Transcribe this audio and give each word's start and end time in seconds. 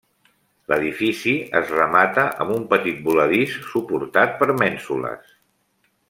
L'edifici 0.71 1.33
es 1.59 1.73
remata 1.73 2.23
amb 2.45 2.53
un 2.55 2.65
petit 2.73 3.03
voladís 3.09 3.57
suportat 3.75 4.33
per 4.43 4.49
mènsules. 4.65 5.37